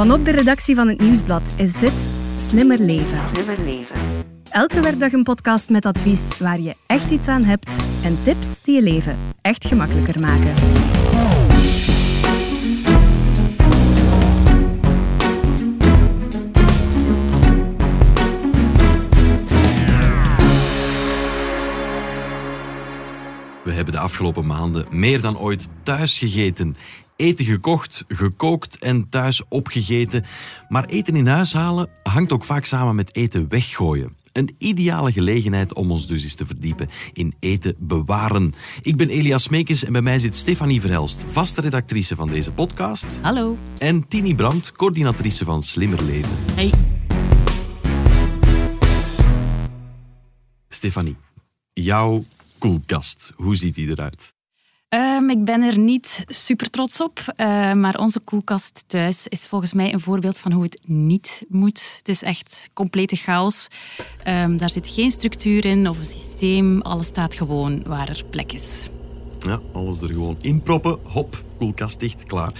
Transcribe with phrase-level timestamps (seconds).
[0.00, 2.06] Vanop de redactie van het Nieuwsblad is dit
[2.38, 3.18] Slimmer Leven.
[3.32, 3.96] Slimmer leven.
[4.50, 7.68] Elke werkdag een podcast met advies waar je echt iets aan hebt
[8.04, 10.54] en tips die je leven echt gemakkelijker maken.
[23.64, 26.76] We hebben de afgelopen maanden meer dan ooit thuis gegeten.
[27.20, 30.24] Eten gekocht, gekookt en thuis opgegeten.
[30.68, 34.16] Maar eten in huis halen hangt ook vaak samen met eten weggooien.
[34.32, 38.54] Een ideale gelegenheid om ons dus eens te verdiepen in eten bewaren.
[38.82, 43.18] Ik ben Elias Meekens en bij mij zit Stefanie Verhelst, vaste redactrice van deze podcast.
[43.22, 43.58] Hallo.
[43.78, 46.36] En Tini Brandt, coördinatrice van Slimmer Leven.
[46.54, 46.72] Hey.
[50.68, 51.16] Stefanie,
[51.72, 52.24] jouw
[52.58, 54.38] koelkast, hoe ziet die eruit?
[54.90, 59.72] Ehm, ik ben er niet super trots op, eh, maar onze koelkast thuis is volgens
[59.72, 61.94] mij een voorbeeld van hoe het niet moet.
[61.98, 63.68] Het is echt complete chaos.
[64.24, 66.80] Ehm, daar zit geen structuur in of een systeem.
[66.80, 68.88] Alles staat gewoon waar er plek is.
[69.38, 72.52] Ja, alles er gewoon inproppen, hop, koelkast dicht, klaar.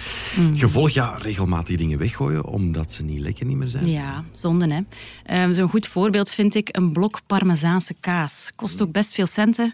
[0.53, 3.89] Gevolg, ja, regelmatig dingen weggooien omdat ze niet lekker niet meer zijn.
[3.89, 4.81] Ja, zonde hè.
[5.25, 8.51] Ehm, Zo'n goed voorbeeld vind ik een blok Parmezaanse kaas.
[8.55, 9.73] Kost ook best veel centen.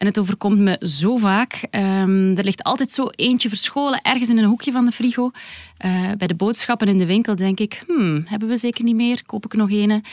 [0.00, 1.66] En het overkomt me zo vaak.
[1.70, 5.30] Ehm, er ligt altijd zo eentje verscholen ergens in een hoekje van de frigo.
[5.76, 9.22] Eh, bij de boodschappen in de winkel denk ik, hmm, hebben we zeker niet meer?
[9.26, 10.04] Koop ik nog een?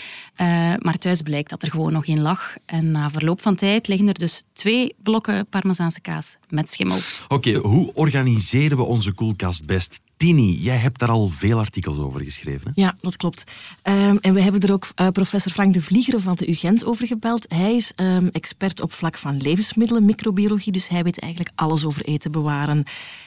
[0.79, 2.55] maar thuis blijkt dat er gewoon nog één lag.
[2.65, 6.97] En na verloop van tijd liggen er dus twee blokken Parmezaanse kaas met schimmel.
[7.27, 9.99] Oké, hoe organiseren we onze koelkast best?
[10.17, 12.71] Tini, jij hebt daar al veel artikels over geschreven.
[12.75, 13.51] Ja, dat klopt.
[13.81, 17.07] Ehm, en we hebben er ook eh, professor Frank de Vlieger van de UGent over
[17.07, 17.45] gebeld.
[17.49, 22.01] Hij is ehm, expert op vlak van levensmiddelen, microbiologie, dus hij weet eigenlijk alles over
[22.01, 22.83] eten bewaren.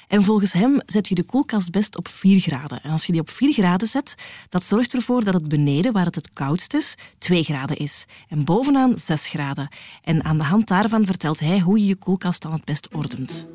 [0.09, 2.83] En volgens hem zet je de koelkast best op 4 graden.
[2.83, 4.15] En als je die op 4 graden zet,
[4.49, 8.07] dat zorgt ervoor dat het beneden, waar het het koudst is, 2 graden is.
[8.29, 9.69] En bovenaan 6 graden.
[10.03, 13.47] En aan de hand daarvan vertelt hij hoe je je koelkast dan het best ordent.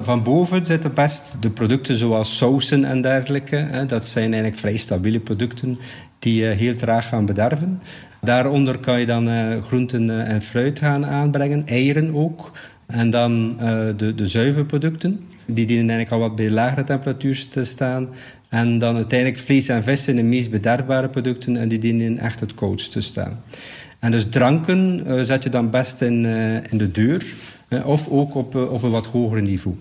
[0.00, 3.84] Van boven zitten best de producten zoals sausen en dergelijke.
[3.86, 5.78] Dat zijn eigenlijk vrij stabiele producten
[6.18, 7.82] die eh, heel traag gaan bederven.
[8.20, 12.52] Daaronder kan je dan eh, groenten eh, en fruit gaan aanbrengen, eieren ook.
[12.86, 13.56] En dan
[13.96, 15.26] de, de zuivelproducten.
[15.46, 18.08] Die dienen eigenlijk al wat bij lagere temperatuur te staan.
[18.48, 22.40] En dan uiteindelijk vlees en vis zijn de meest bederfbare producten en die dienen echt
[22.40, 23.42] het koudst te staan.
[23.98, 26.24] En dus dranken zet je dan best in,
[26.70, 27.24] in de deur
[27.84, 29.76] of ook op, eh, op een wat hoger niveau.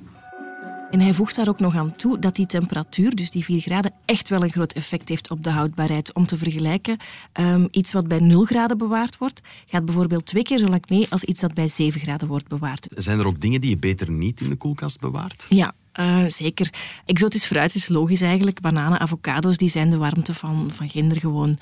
[0.92, 3.94] En hij voegt daar ook nog aan toe dat die temperatuur, dus die 4 graden,
[4.06, 6.14] echt wel een groot effect heeft op de houdbaarheid.
[6.14, 6.98] Om te vergelijken,
[7.32, 11.08] ehm, iets wat bij 0 graden bewaard wordt, gaat bijvoorbeeld twee keer zo lang mee
[11.10, 12.88] als iets dat bij 7 graden wordt bewaard.
[12.90, 15.46] Zijn er ook dingen die je beter niet in de koelkast bewaart?
[15.50, 16.74] Ja, eh, zeker.
[17.06, 18.62] Exotisch fruit is logisch eigenlijk.
[18.62, 21.58] Bananen, avocado's, die zijn de warmte van, van ginder gewoon.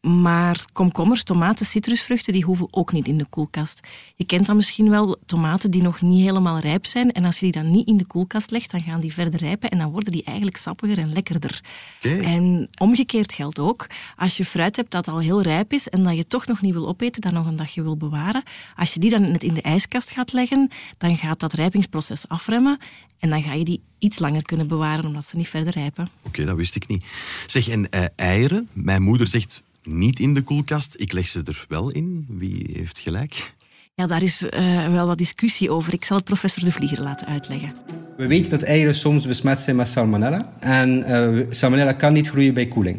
[0.00, 3.80] Maar komkommers, tomaten, citrusvruchten, die hoeven ook niet in de koelkast.
[4.16, 7.12] Je kent dan misschien wel tomaten die nog niet helemaal rijp zijn.
[7.12, 9.70] En als je die dan niet in de koelkast legt, dan gaan die verder rijpen
[9.70, 11.60] en dan worden die eigenlijk sappiger en lekkerder.
[12.00, 13.86] En omgekeerd geldt ook.
[14.16, 16.72] Als je fruit hebt dat al heel rijp is en dat je toch nog niet
[16.72, 18.42] wil opeten, dat nog een dagje wil bewaren,
[18.76, 22.78] als je die dan net in de ijskast gaat leggen, dan gaat dat rijpingsproces afremmen
[23.18, 26.08] en dan ga je die iets langer kunnen bewaren omdat ze niet verder rijpen.
[26.22, 27.04] Oké, dat wist ik niet.
[27.46, 28.68] Zeg, en eh, eieren?
[28.72, 30.94] Mijn moeder zegt niet in de koelkast.
[30.98, 32.26] Ik leg ze er wel in.
[32.28, 33.54] Wie heeft gelijk?
[33.94, 35.92] Ja, daar is eh, wel wat discussie over.
[35.92, 37.72] Ik zal het professor De Vlieger laten uitleggen.
[38.16, 40.52] We weten dat eieren soms besmet zijn met salmonella.
[40.60, 42.98] En eh, salmonella kan niet groeien bij koeling.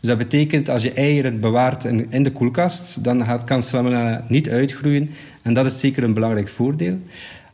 [0.00, 4.24] Dus dat betekent als je eieren bewaart in, in de koelkast, dan gaat, kan salmonella
[4.28, 5.10] niet uitgroeien.
[5.42, 6.98] En dat is zeker een belangrijk voordeel.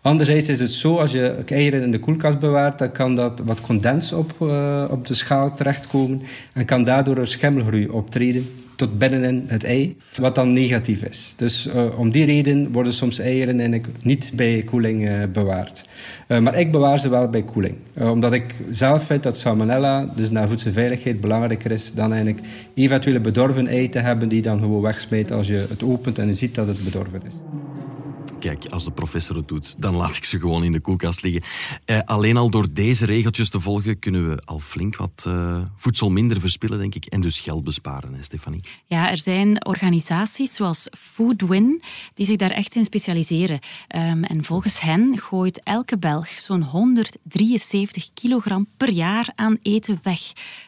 [0.08, 3.60] Anderzijds is het zo, als je eieren in de koelkast bewaart, dan kan dat wat
[3.60, 9.44] condens op, eh, op de schaal terechtkomen en kan daardoor er schimmelgroei optreden tot binnenin
[9.46, 11.34] het ei, wat dan negatief is.
[11.36, 15.84] Dus eh, om die reden worden soms eieren niet bij koeling eh, bewaard.
[16.28, 17.74] Maar ik bewaar ze wel bij koeling.
[17.98, 23.66] Omdat ik zelf vind dat salmonella, dus naar voedselveiligheid, belangrijker is dan eigenlijk eventuele bedorven
[23.66, 26.66] ei te hebben die dan gewoon wegsmijt als je het opent en je ziet dat
[26.66, 27.34] het bedorven is.
[28.38, 31.42] Kijk, als de professor het doet, dan laat ik ze gewoon in de koelkast liggen.
[31.84, 36.10] Eh, alleen al door deze regeltjes te volgen kunnen we al flink wat eh, voedsel
[36.10, 37.04] minder verspillen, denk ik.
[37.04, 38.60] En dus geld besparen, hè, Stefanie.
[38.86, 41.82] Ja, er zijn organisaties zoals Foodwin
[42.14, 43.58] die zich daar echt in specialiseren.
[43.88, 50.20] Ehm, en volgens hen gooit elke Belg zo'n 173 kilogram per jaar aan eten weg.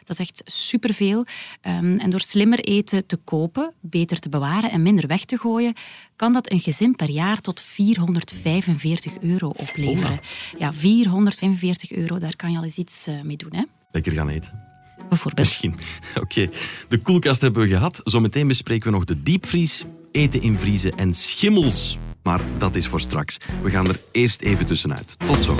[0.03, 1.25] Dat is echt superveel.
[1.61, 5.73] Ehm, en door slimmer eten te kopen, beter te bewaren en minder weg te gooien,
[6.15, 10.19] kan dat een gezin per jaar tot 445 euro opleveren.
[10.57, 13.53] Ja, 445 euro, daar kan je al eens iets eh, mee doen.
[13.53, 13.63] Hè?
[13.91, 14.69] Lekker gaan eten.
[15.09, 15.47] Bijvoorbeeld.
[15.47, 15.75] Misschien.
[16.23, 16.49] Oké,
[16.87, 18.01] de koelkast hebben we gehad.
[18.03, 21.97] Zometeen bespreken we nog de diepvries, eten invriezen en schimmels.
[22.23, 23.37] Maar dat is voor straks.
[23.63, 25.15] We gaan er eerst even tussenuit.
[25.17, 25.55] Tot zo.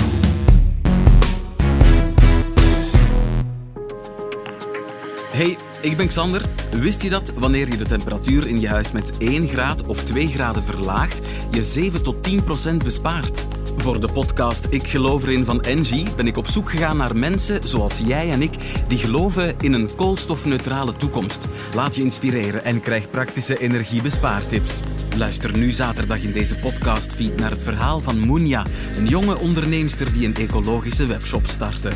[5.41, 6.41] Hey, ik ben Xander.
[6.71, 10.27] Wist je dat wanneer je de temperatuur in je huis met 1 graad of 2
[10.27, 13.45] graden verlaagt, je 7 tot 10 procent bespaart?
[13.77, 17.67] Voor de podcast Ik geloof erin van Engie ben ik op zoek gegaan naar mensen
[17.67, 18.53] zoals jij en ik
[18.87, 21.47] die geloven in een koolstofneutrale toekomst.
[21.75, 24.79] Laat je inspireren en krijg praktische energiebespaartips.
[25.17, 28.65] Luister nu zaterdag in deze podcastfeed naar het verhaal van Moenia,
[28.97, 31.91] een jonge onderneemster die een ecologische webshop startte.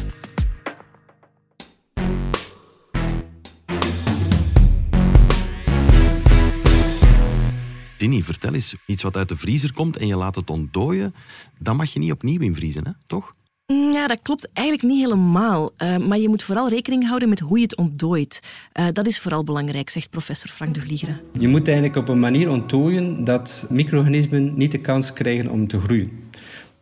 [7.98, 8.76] Tini, vertel eens.
[8.86, 11.14] Iets wat uit de vriezer komt en je laat het ontdooien,
[11.60, 12.92] dan mag je niet opnieuw invriezen, hè?
[13.08, 13.34] toch?
[13.68, 15.72] Mm, Ja, dat klopt eigenlijk niet helemaal.
[15.78, 18.40] Eh, maar je moet vooral rekening houden met hoe je het ontdooit.
[18.72, 21.22] Eh, dat is vooral belangrijk, zegt professor Frank de Vliegeren.
[21.40, 25.80] Je moet eigenlijk op een manier onttooien dat micro-organismen niet de kans krijgen om te
[25.82, 26.12] groeien.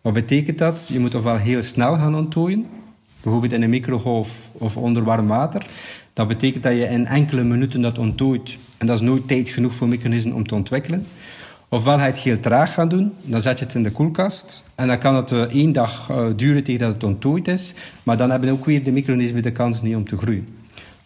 [0.02, 0.88] Wat betekent dat?
[0.92, 2.66] Je moet ofwel heel snel gaan onttooien,
[3.22, 5.66] bijvoorbeeld in een microgolf of onder warm water.
[6.14, 8.58] Dat betekent dat je in enkele minuten dat onttooit.
[8.78, 11.06] En dat is nooit tijd genoeg voor micro-organismen om te ontwikkelen.
[11.70, 14.64] Ofwel ga je het heel traag gaan doen, dan zet je het in de koelkast.
[14.76, 17.74] En dan kan het eh, één dag eh, duren tegen dat het onttooid is.
[18.04, 20.48] Maar dan hebben ook weer de micro-organismen de kans niet om te groeien.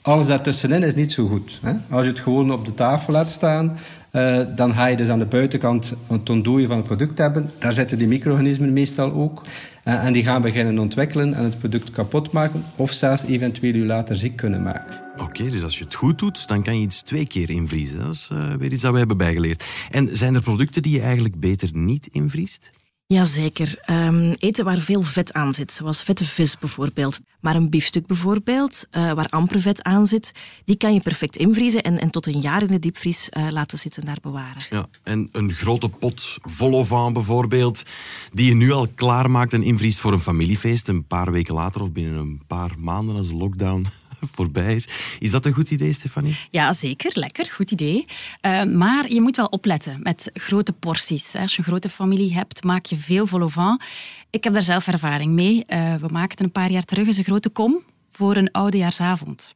[0.02, 1.60] Alles daartussenin is niet zo goed.
[1.62, 1.74] Hè?
[1.90, 3.78] Als je het gewoon op de tafel laat staan,
[4.12, 7.52] eh, dan ga je dus aan de buitenkant het ontdooien van het product hebben.
[7.60, 9.42] Daar zitten die micro-organismen meestal ook.
[9.84, 12.64] Eh, en die gaan beginnen ontwikkelen en het product kapot maken.
[12.76, 14.96] Of zelfs eventueel je later ziek kunnen maken.
[15.18, 18.00] Oké, dus als je het goed doet, dan kan je iets twee keer invriezen.
[18.00, 19.66] Dat is eh, weer iets dat we hebben bijgeleerd.
[19.92, 22.72] En zijn er producten die je eigenlijk beter niet invriest?
[23.08, 23.80] Jazeker.
[23.82, 27.20] Ehm eten waar veel vet aan zit, zoals vette vis bijvoorbeeld.
[27.40, 30.32] Maar een biefstuk bijvoorbeeld, eh, waar amper vet aan zit,
[30.66, 33.78] die kan je perfect invriezen en, en tot een jaar in de diepvries eh, laten
[33.78, 34.66] zitten daar bewaren.
[34.70, 37.84] Ja, en een grote pot vol bijvoorbeeld,
[38.32, 41.92] die je nu al klaarmaakt en invriest voor een familiefeest, een paar weken later of
[41.92, 43.88] binnen een paar maanden als lockdown
[44.36, 44.88] voorbij is.
[45.20, 46.38] Is dat een goed idee, Stefanie?
[46.52, 47.12] Ja, zeker.
[47.14, 47.50] Lekker.
[47.52, 48.06] Goed idee.
[48.42, 51.36] Eh, maar je moet wel opletten met grote porties.
[51.36, 53.84] Als je een grote familie hebt, maak je veel vol au vent.
[54.30, 55.66] Ik heb daar zelf ervaring mee.
[55.66, 59.56] Eh, we maakten een paar jaar terug eens een grote kom voor een oudejaarsavond.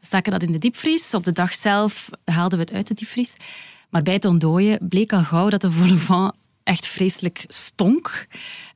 [0.00, 1.14] We staken dat in de diepvries.
[1.14, 3.32] Op de dag zelf haalden we het uit de diepvries.
[3.90, 8.26] Maar bij het ontdooien bleek al gauw dat de vol au vent echt vreselijk stonk.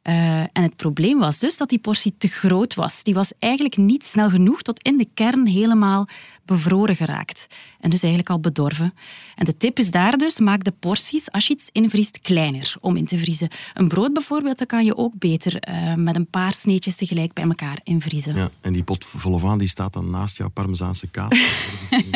[0.02, 3.02] Uh, en het probleem was dus dat die portie te groot was.
[3.02, 6.08] Die was eigenlijk niet snel genoeg tot in de kern helemaal
[6.44, 7.46] bevroren geraakt.
[7.80, 8.94] En dus eigenlijk al bedorven.
[9.34, 12.96] En de tip is daar dus, maak de porties, als je iets invriest, kleiner om
[12.96, 13.48] in te vriezen.
[13.74, 17.44] Een brood bijvoorbeeld, dat kan je ook beter uh, met een paar sneetjes tegelijk bij
[17.44, 18.34] elkaar invriezen.
[18.34, 21.38] Ja, en die pot vol au vent die staat dan naast jouw parmezaanse kaas?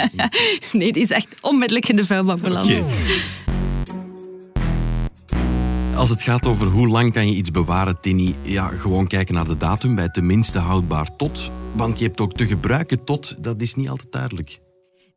[0.72, 2.66] nee, die is echt onmiddellijk in de vuilbak beland.
[2.66, 2.88] Okay.
[6.00, 9.44] Als het gaat over hoe lang kan je iets bewaren, Tini, ja, gewoon kijken naar
[9.44, 11.50] de datum bij tenminste houdbaar tot.
[11.72, 14.58] Want je hebt ook te gebruiken tot, dat is niet altijd duidelijk.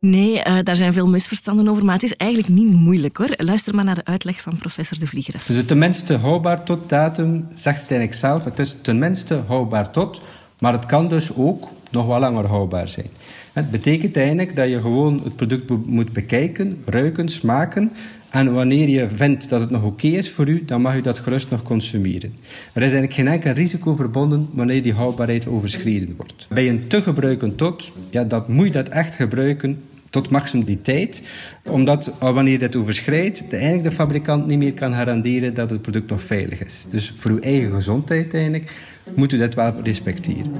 [0.00, 3.28] Nee, uh, daar zijn veel misverstanden over, maar het is eigenlijk niet moeilijk hoor.
[3.36, 5.42] Luister maar naar de uitleg van professor De Vlieger.
[5.46, 8.44] Dus het tenminste houdbaar tot datum zegt het eigenlijk zelf.
[8.44, 10.20] Het is tenminste houdbaar tot,
[10.58, 13.08] maar het kan dus ook nog wel langer houdbaar zijn.
[13.52, 17.92] Het betekent eigenlijk dat je gewoon het product moet bekijken, ruiken, smaken.
[18.34, 21.18] En wanneer je vindt dat het nog oké is voor u, dan mag u dat
[21.18, 22.34] gerust nog consumeren.
[22.72, 26.46] Er is eigenlijk geen enkel risico verbonden wanneer die houdbaarheid overschreden wordt.
[26.48, 31.22] Bij een te gebruiken tot, ja, dat moet je dat echt gebruiken tot maximum tijd.
[31.64, 36.10] Omdat wanneer dat overschrijdt, de, eigenlijk de fabrikant niet meer kan garanderen dat het product
[36.10, 36.84] nog veilig is.
[36.90, 38.72] Dus voor uw eigen gezondheid eigenlijk
[39.14, 40.52] moet u dat wel respecteren.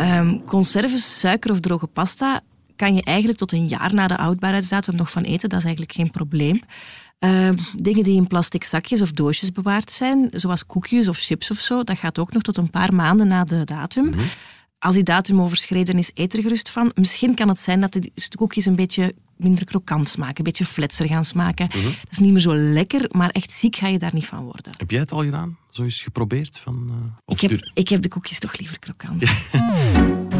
[0.00, 2.40] Um, conserves, suiker of droge pasta
[2.76, 5.48] kan je eigenlijk tot een jaar na de houdbaarheidsdatum nog van eten.
[5.48, 6.60] Dat is eigenlijk geen probleem.
[7.24, 11.58] Uh, dingen die in plastic zakjes of doosjes bewaard zijn, zoals koekjes of chips of
[11.58, 14.04] zo, dat gaat ook nog tot een paar maanden na de datum.
[14.04, 14.24] Mm -hmm.
[14.78, 16.92] Als die datum overschreden is, eet er gerust van.
[16.94, 21.06] Misschien kan het zijn dat de koekjes een beetje minder krokant smaken, een beetje fletser
[21.06, 21.70] gaan smaken.
[21.74, 21.90] Mm -hmm.
[21.90, 24.72] Dat is niet meer zo lekker, maar echt ziek ga je daar niet van worden.
[24.76, 25.56] Heb jij het al gedaan?
[25.70, 26.58] Zo eens geprobeerd?
[26.58, 29.22] Van, uh, ik, heb, ik heb de koekjes toch liever krokant.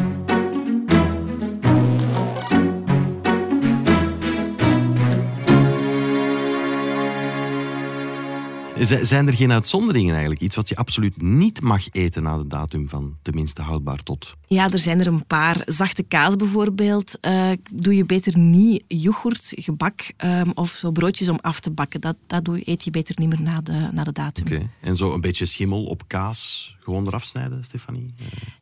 [8.82, 10.42] Zijn er geen uitzonderingen eigenlijk?
[10.42, 14.34] Iets wat je absoluut niet mag eten na de datum van tenminste houdbaar tot?
[14.46, 15.62] Ja, er zijn er een paar.
[15.66, 17.18] Zachte kaas bijvoorbeeld.
[17.20, 22.00] Uh, doe je beter niet yoghurt, gebak um, of zo broodjes om af te bakken.
[22.00, 24.46] Dat, dat doe, eet je beter niet meer na de, na de datum.
[24.46, 24.54] Oké.
[24.54, 24.68] Okay.
[24.80, 28.14] En zo een beetje schimmel op kaas, Gewoon eraf snijden, Stefanie?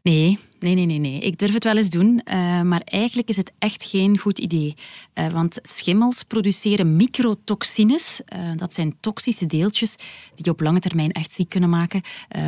[0.03, 1.21] Nee, nee, nee, nee, nee.
[1.21, 4.75] Ik durf het wel eens doen, uh, maar eigenlijk is het echt geen goed idee.
[5.15, 8.21] Uh, want schimmels produceren microtoxines.
[8.33, 9.97] Uh, dat zijn toxische deeltjes
[10.35, 12.03] die op lange termijn echt ziek kunnen maken.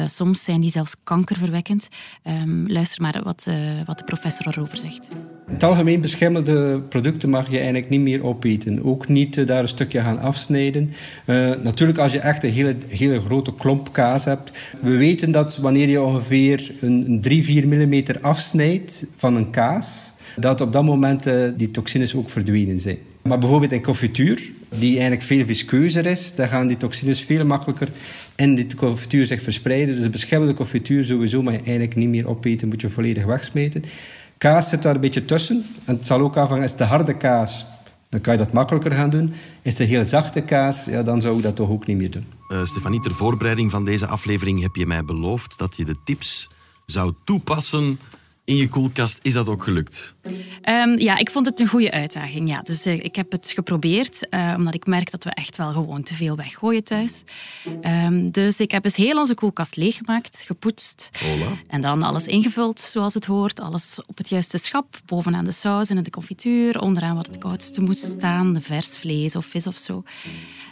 [0.06, 1.88] soms zijn die zelfs kankerverwekkend.
[2.24, 3.46] Um, luister maar wat,
[3.86, 5.08] wat de professor erover zegt.
[5.46, 8.84] Het algemeen beschimmelde producten mag je eigenlijk niet meer opeten.
[8.84, 10.92] Ook niet daar een stukje gaan afsnijden.
[11.62, 14.52] natuurlijk, als je echt een hele, hele grote klomp kaas hebt.
[14.80, 20.60] We weten dat wanneer je ongeveer een 3, 4 mm afsnijdt van een kaas, dat
[20.60, 22.98] op dat moment uh, die toxines ook verdwenen zijn.
[23.22, 27.88] Maar bijvoorbeeld in confituur, die eigenlijk veel viskeuzer is, daar gaan die toxines veel makkelijker
[28.36, 29.94] in die confituur zich verspreiden.
[29.94, 33.84] Dus de beschermde confituur sowieso je eigenlijk niet meer opeten, moet je volledig wegsmeten.
[34.42, 35.64] Kaas zit daar een beetje tussen.
[35.84, 37.66] En het zal ook afhangen, is de harde kaas,
[38.08, 39.34] dan kan je dat makkelijker gaan doen.
[39.62, 42.10] Is het een heel zachte kaas, ja, dan zou ik dat toch ook niet meer
[42.10, 42.26] doen.
[42.48, 46.50] Uh, Stefanie, ter voorbereiding van deze aflevering heb je mij beloofd dat je de tips
[46.86, 47.98] zou toepassen
[48.52, 49.18] in je koelkast.
[49.22, 50.14] Is dat ook gelukt?
[50.68, 52.48] Um, ja, ik vond het een goede uitdaging.
[52.48, 52.62] Ja.
[52.62, 56.02] Dus uh, ik heb het geprobeerd, uh, omdat ik merk dat we echt wel gewoon
[56.02, 57.24] te veel weggooien thuis.
[57.82, 61.10] Um, dus ik heb eens heel onze koelkast leeggemaakt, gepoetst.
[61.18, 61.50] Hola.
[61.66, 63.60] En dan alles ingevuld zoals het hoort.
[63.60, 65.00] Alles op het juiste schap.
[65.06, 66.80] Bovenaan de saus en de confituur.
[66.80, 68.58] Onderaan wat het koudste moet staan.
[68.60, 70.04] Vers vlees of vis of zo.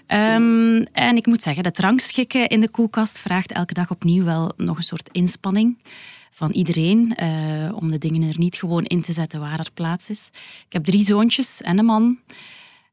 [0.09, 4.53] Um, en ik moet zeggen, het rangschikken in de koelkast vraagt elke dag opnieuw wel
[4.57, 5.79] nog een soort inspanning
[6.41, 10.11] van iedereen uh, om de dingen er niet gewoon in te zetten waar er plaats
[10.11, 10.31] is.
[10.67, 12.19] Ik heb drie zoontjes en een man.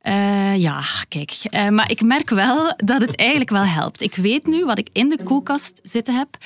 [0.03, 1.31] Uh, ja, kijk.
[1.51, 4.01] Uh, maar ik merk wel dat het eigenlijk wel helpt.
[4.01, 6.37] Ik weet nu wat ik in de koelkast zitten heb.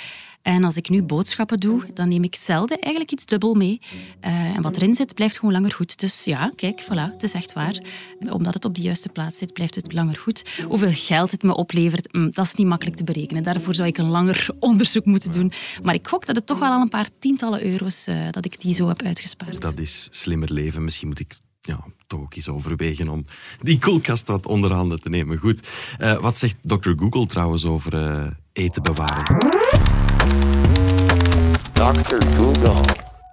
[0.41, 3.81] En als ik nu boodschappen doe, dan neem ik zelden eigenlijk iets dubbel mee.
[4.25, 5.99] Uh, en wat erin zit, blijft gewoon langer goed.
[5.99, 7.81] Dus ja, kijk, voilà, het is echt waar.
[8.29, 10.61] Omdat het op de juiste plaats zit, blijft het langer goed.
[10.67, 13.43] Hoeveel geld het me oplevert, mm, dat is niet makkelijk te berekenen.
[13.43, 15.51] Daarvoor zou ik een langer onderzoek moeten doen.
[15.83, 18.61] Maar ik gok dat het toch wel al een paar tientallen euro's uh, dat ik
[18.61, 19.61] die zo heb uitgespaard.
[19.61, 20.83] Dat is slimmer leven.
[20.83, 23.25] Misschien moet ik ja, toch ook eens overwegen om
[23.59, 25.37] die koelkast wat onder handen te nemen.
[25.37, 25.67] Goed.
[25.99, 26.91] Uh, wat zegt Dr.
[26.95, 30.00] Google trouwens over uh, eten bewaren?
[31.73, 32.25] Dr.
[32.35, 32.81] Google.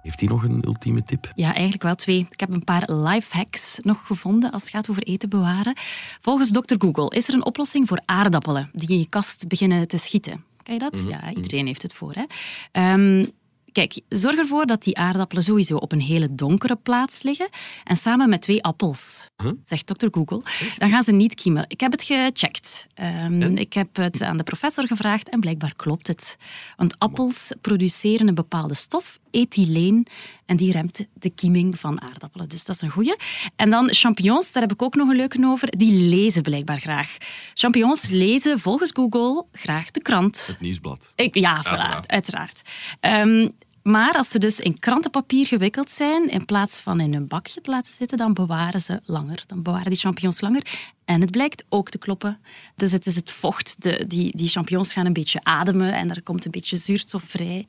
[0.01, 1.31] Heeft hij nog een ultieme tip?
[1.35, 2.27] Ja, eigenlijk wel twee.
[2.29, 5.73] Ik heb een paar life hacks nog gevonden als het gaat over eten bewaren.
[6.21, 6.75] Volgens Dr.
[6.77, 10.43] Google is er een oplossing voor aardappelen die in je kast beginnen te schieten.
[10.63, 10.95] Ken je dat?
[10.95, 11.09] Mhm.
[11.09, 12.13] Ja, iedereen heeft het voor.
[12.13, 12.93] Hè?
[12.93, 13.31] Um,
[13.79, 17.49] Kijk, zorg ervoor dat die aardappelen sowieso op een hele donkere plaats liggen
[17.83, 19.27] en samen met twee appels,
[19.63, 20.41] zegt dokter Google.
[20.77, 21.65] Dan gaan ze niet kiemen.
[21.67, 22.87] Ik heb het gecheckt.
[23.25, 26.37] Um, ik heb het aan de professor gevraagd en blijkbaar klopt het.
[26.77, 30.07] Want appels produceren een bepaalde stof, ethyleen,
[30.45, 32.49] en die remt de kieming van aardappelen.
[32.49, 33.15] Dus dat is een goeie.
[33.55, 35.77] En dan champignons, daar heb ik ook nog een leuke over.
[35.77, 37.17] Die lezen blijkbaar graag.
[37.53, 40.47] Champignons lezen volgens Google graag de krant.
[40.47, 41.11] Het nieuwsblad.
[41.15, 42.07] Ik, ja, uiteraard.
[42.07, 42.61] uiteraard.
[43.01, 43.51] Um,
[43.83, 47.71] maar als ze dus in krantenpapier gewikkeld zijn, in plaats van in een bakje te
[47.71, 49.43] laten zitten, dan bewaren ze langer.
[49.47, 50.61] Dan bewaren die champignons langer.
[51.05, 52.39] En het blijkt ook te kloppen.
[52.75, 53.75] Dus het is het vocht.
[53.81, 57.65] De, die, die champignons gaan een beetje ademen en er komt een beetje zuurstof vrij.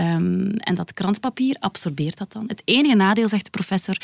[0.00, 2.44] Um, en dat krantpapier absorbeert dat dan.
[2.46, 3.96] Het enige nadeel, zegt de professor,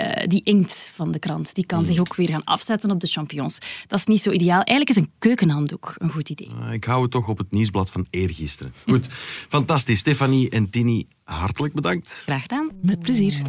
[0.00, 1.86] uh, die inkt van de krant, die kan mm.
[1.86, 3.58] zich ook weer gaan afzetten op de champignons.
[3.86, 4.62] Dat is niet zo ideaal.
[4.62, 6.50] Eigenlijk is een keukenhanddoek een goed idee.
[6.60, 8.72] Uh, ik hou het toch op het nieuwsblad van eergisteren.
[8.88, 9.08] Goed,
[9.48, 9.98] fantastisch.
[9.98, 12.08] Stefanie en Tini, hartelijk bedankt.
[12.08, 12.70] Graag gedaan.
[12.82, 13.42] Met plezier.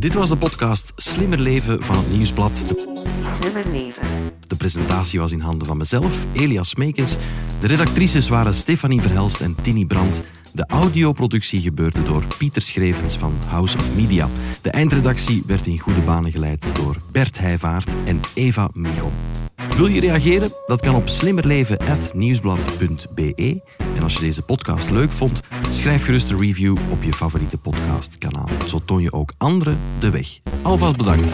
[0.00, 2.64] Dit was de podcast Slimmer Leven van het Nieuwsblad.
[3.40, 4.08] Slimmer Leven.
[4.46, 7.16] De presentatie was in handen van mezelf, Elias Meekens.
[7.60, 10.20] De redactrices waren Stefanie Verhelst en Tini Brandt.
[10.52, 14.28] De audioproductie gebeurde door Pieter Schrevens van House of Media.
[14.62, 19.12] De eindredactie werd in goede banen geleid door Bert Heijvaart en Eva Michom.
[19.76, 20.52] Wil je reageren?
[20.66, 23.62] Dat kan op slimmerleven.nieuwsblad.be.
[23.96, 28.48] En als je deze podcast leuk vond, schrijf gerust een review op je favoriete podcastkanaal.
[28.68, 30.38] Zo toon je ook anderen de weg.
[30.62, 31.32] Alvast bedankt.